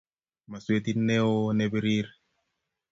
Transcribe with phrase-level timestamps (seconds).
[0.49, 2.07] Maswetit ne o ne birir.